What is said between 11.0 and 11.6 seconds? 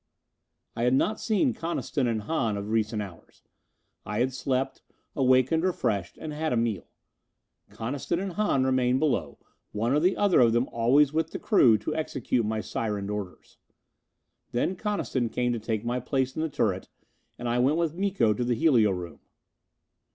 with the